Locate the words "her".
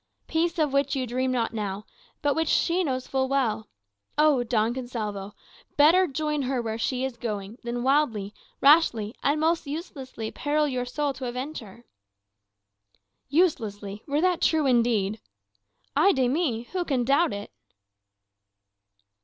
6.41-6.59, 11.59-11.85